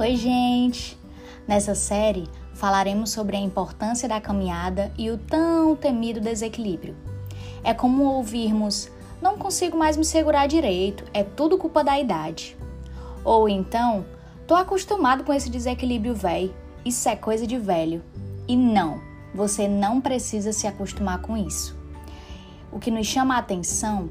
[0.00, 0.98] Oi, gente!
[1.46, 6.96] Nessa série falaremos sobre a importância da caminhada e o tão temido desequilíbrio.
[7.62, 8.90] É como ouvirmos:
[9.20, 12.56] não consigo mais me segurar direito, é tudo culpa da idade.
[13.22, 14.06] Ou então,
[14.46, 18.02] tô acostumado com esse desequilíbrio velho, isso é coisa de velho.
[18.48, 19.02] E não,
[19.34, 21.76] você não precisa se acostumar com isso.
[22.72, 24.08] O que nos chama a atenção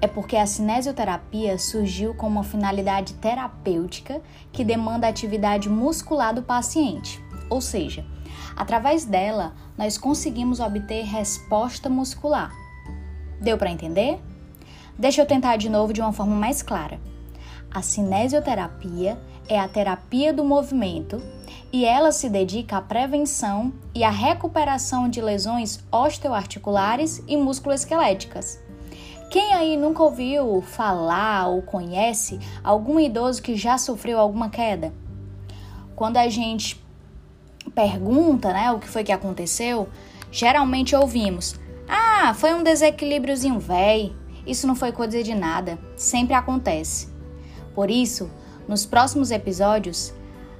[0.00, 4.20] é porque a cinesioterapia surgiu com uma finalidade terapêutica
[4.50, 8.04] que demanda atividade muscular do paciente, ou seja,
[8.56, 12.52] através dela nós conseguimos obter resposta muscular.
[13.40, 14.20] Deu para entender?
[14.98, 17.00] Deixa eu tentar de novo de uma forma mais clara.
[17.70, 21.22] A cinesioterapia é a terapia do movimento
[21.72, 28.69] e ela se dedica à prevenção e à recuperação de lesões osteoarticulares e musculoesqueléticas.
[29.30, 34.92] Quem aí nunca ouviu falar ou conhece algum idoso que já sofreu alguma queda?
[35.94, 36.84] Quando a gente
[37.72, 39.88] pergunta, né, o que foi que aconteceu,
[40.32, 41.54] geralmente ouvimos:
[41.88, 44.12] "Ah, foi um desequilíbriozinho véi.
[44.44, 45.78] Isso não foi coisa de nada.
[45.94, 47.08] Sempre acontece."
[47.72, 48.28] Por isso,
[48.66, 50.12] nos próximos episódios,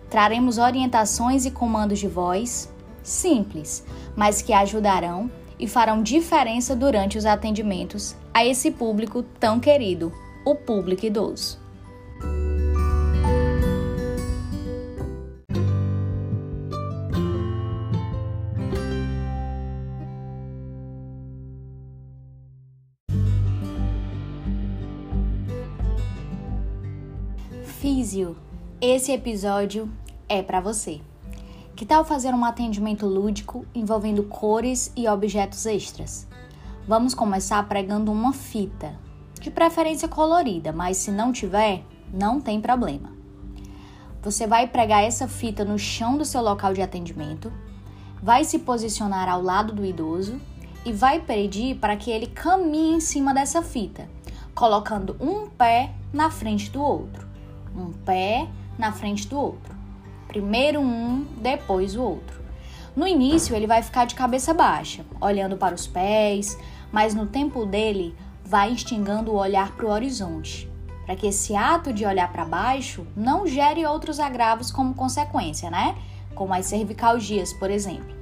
[0.08, 2.72] traremos orientações e comandos de voz
[3.02, 5.28] simples, mas que ajudarão
[5.58, 10.12] e farão diferença durante os atendimentos a esse público tão querido,
[10.44, 11.58] o público idoso.
[27.80, 28.36] Físio,
[28.80, 29.90] esse episódio
[30.28, 31.00] é para você.
[31.74, 36.29] Que tal fazer um atendimento lúdico envolvendo cores e objetos extras?
[36.90, 38.98] Vamos começar pregando uma fita,
[39.40, 43.12] de preferência colorida, mas se não tiver, não tem problema.
[44.20, 47.52] Você vai pregar essa fita no chão do seu local de atendimento,
[48.20, 50.40] vai se posicionar ao lado do idoso
[50.84, 54.10] e vai pedir para que ele caminhe em cima dessa fita,
[54.52, 57.24] colocando um pé na frente do outro,
[57.72, 59.76] um pé na frente do outro.
[60.26, 62.40] Primeiro um, depois o outro.
[62.96, 66.58] No início, ele vai ficar de cabeça baixa, olhando para os pés,
[66.92, 68.14] mas no tempo dele,
[68.44, 70.70] vai instigando o olhar para o horizonte,
[71.06, 75.96] para que esse ato de olhar para baixo não gere outros agravos como consequência, né?
[76.34, 78.14] Como as cervicalgias, por exemplo.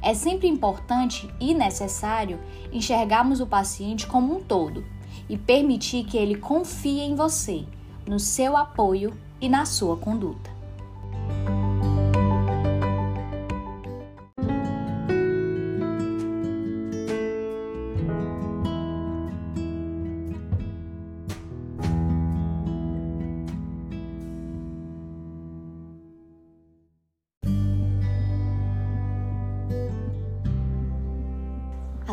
[0.00, 2.38] É sempre importante e necessário
[2.72, 4.84] enxergarmos o paciente como um todo
[5.28, 7.64] e permitir que ele confie em você,
[8.06, 10.55] no seu apoio e na sua conduta.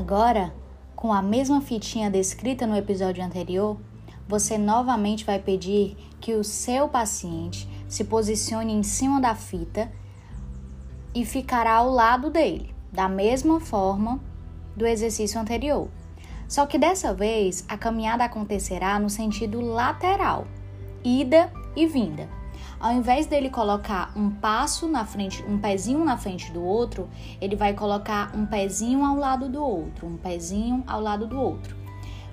[0.03, 0.53] Agora,
[0.97, 3.78] com a mesma fitinha descrita no episódio anterior,
[4.28, 9.90] você novamente vai pedir que o seu paciente se posicione em cima da fita
[11.16, 14.19] e ficará ao lado dele, da mesma forma
[14.75, 15.88] do exercício anterior.
[16.50, 20.46] Só que dessa vez a caminhada acontecerá no sentido lateral,
[21.02, 22.28] ida e vinda.
[22.83, 27.07] Ao invés dele colocar um passo na frente, um pezinho na frente do outro,
[27.39, 31.77] ele vai colocar um pezinho ao lado do outro, um pezinho ao lado do outro.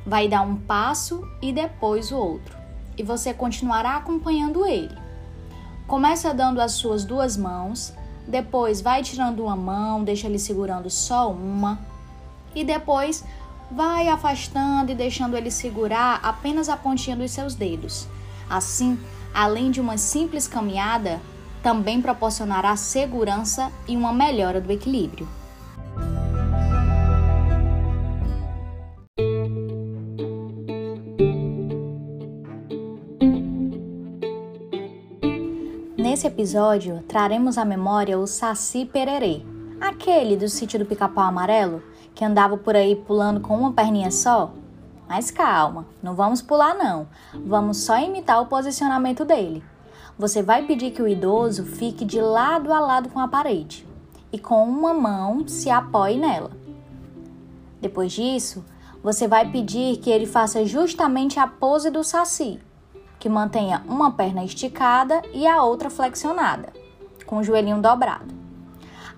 [0.05, 2.59] Vai dar um passo e depois o outro.
[2.99, 4.93] E você continuará acompanhando ele.
[5.87, 7.95] Começa dando as suas duas mãos,
[8.27, 11.79] depois vai tirando uma mão, deixa ele segurando só uma,
[12.57, 13.25] e depois
[13.71, 18.09] vai afastando e deixando ele segurar apenas a pontinha dos seus dedos.
[18.49, 18.99] Assim,
[19.35, 21.21] além de uma simples caminhada,
[21.63, 25.29] também proporcionará segurança e uma melhora do equilíbrio.
[35.97, 39.43] Nesse episódio, traremos à memória o Saci Pererê,
[39.81, 41.83] aquele do sítio do Pica-Pau Amarelo,
[42.15, 44.53] que andava por aí pulando com uma perninha só
[45.11, 47.09] mas calma, não vamos pular não.
[47.35, 49.61] Vamos só imitar o posicionamento dele.
[50.17, 53.85] Você vai pedir que o idoso fique de lado a lado com a parede
[54.33, 56.53] e com uma mão se apoie nela.
[57.81, 58.65] Depois disso,
[59.03, 62.61] você vai pedir que ele faça justamente a pose do saci,
[63.19, 66.73] que mantenha uma perna esticada e a outra flexionada,
[67.27, 68.33] com o joelhinho dobrado.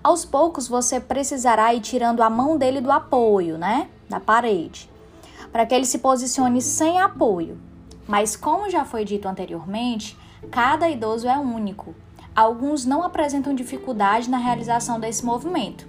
[0.03, 4.91] Aos poucos você precisará ir tirando a mão dele do apoio, né, da parede
[5.53, 7.57] para que ele se posicione sem apoio.
[8.05, 10.17] Mas, como já foi dito anteriormente,
[10.51, 11.95] cada idoso é único.
[12.35, 15.87] Alguns não apresentam dificuldade na realização desse movimento,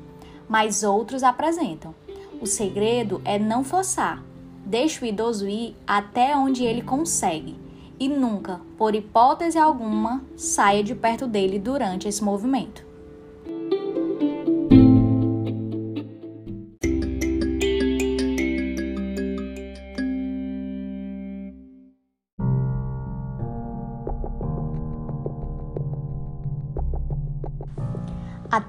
[0.49, 1.93] mas outros apresentam.
[2.41, 4.23] O segredo é não forçar.
[4.65, 7.65] Deixe o idoso ir até onde ele consegue
[7.99, 12.84] e nunca, por hipótese alguma, saia de perto dele durante esse movimento.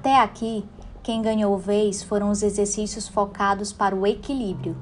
[0.06, 0.64] Até aqui,
[1.02, 4.76] quem ganhou vez foram os exercícios focados para o equilíbrio.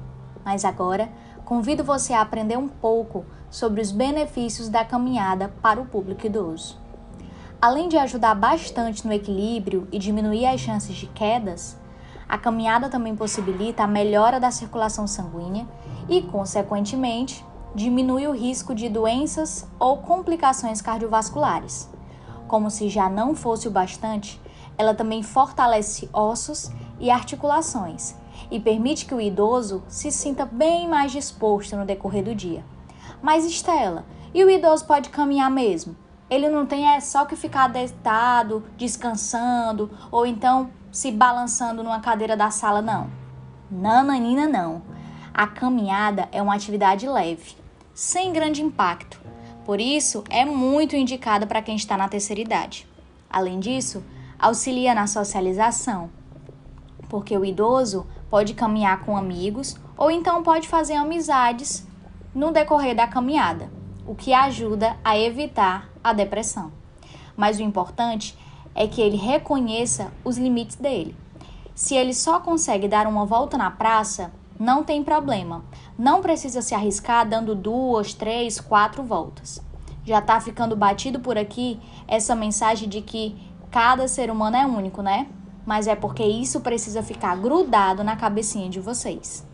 [0.45, 1.09] Mas agora,
[1.43, 6.77] convido você a aprender um pouco sobre os benefícios da caminhada para o público idoso.
[7.59, 11.75] Além de ajudar bastante no equilíbrio e diminuir as chances de quedas,
[12.29, 15.65] a caminhada também possibilita a melhora da circulação sanguínea
[16.07, 17.43] e, consequentemente,
[17.73, 21.89] diminui o risco de doenças ou complicações cardiovasculares.
[22.47, 24.39] Como se já não fosse o bastante,
[24.77, 28.15] ela também fortalece ossos e articulações
[28.51, 32.63] e permite que o idoso se sinta bem mais disposto no decorrer do dia.
[33.21, 35.95] Mas Estela, e o idoso pode caminhar mesmo?
[36.29, 42.35] Ele não tem é só que ficar deitado, descansando ou então se balançando numa cadeira
[42.35, 43.09] da sala, não.
[43.69, 44.81] Nananina, não.
[45.33, 47.55] A caminhada é uma atividade leve,
[47.93, 49.21] sem grande impacto.
[49.65, 52.87] Por isso, é muito indicada para quem está na terceira idade.
[53.29, 54.03] Além disso,
[54.45, 56.11] auxilia na socialização,
[57.09, 61.87] porque o idoso pode caminhar com amigos ou então pode fazer amizades
[62.33, 63.71] no decorrer da caminhada,
[64.05, 66.71] o que ajuda a evitar a depressão.
[67.35, 68.37] Mas o importante
[68.75, 71.15] é que ele reconheça os limites dele.
[71.73, 75.65] Se ele só consegue dar uma volta na praça, não tem problema.
[75.97, 79.59] Não precisa se arriscar dando duas, três, quatro voltas.
[80.05, 83.35] Já está ficando batido por aqui essa mensagem de que
[83.75, 85.27] Cada ser humano é único, né?
[85.65, 89.45] Mas é porque isso precisa ficar grudado na cabecinha de vocês.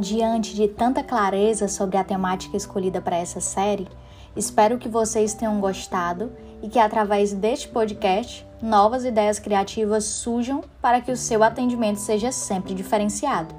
[0.00, 3.86] Diante de tanta clareza sobre a temática escolhida para essa série,
[4.34, 6.32] espero que vocês tenham gostado
[6.62, 12.32] e que através deste podcast novas ideias criativas surjam para que o seu atendimento seja
[12.32, 13.54] sempre diferenciado.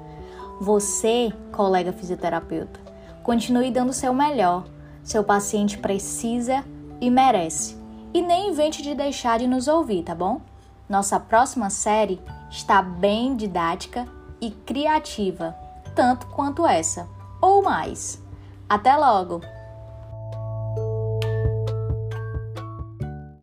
[0.60, 2.80] Você, colega fisioterapeuta,
[3.22, 4.64] continue dando o seu melhor.
[5.04, 6.64] Seu paciente precisa
[7.00, 7.76] e merece.
[8.12, 10.40] E nem invente de deixar de nos ouvir, tá bom?
[10.88, 14.08] Nossa próxima série está bem didática
[14.40, 15.61] e criativa
[15.94, 17.08] tanto quanto essa,
[17.40, 18.22] ou mais.
[18.68, 19.40] Até logo!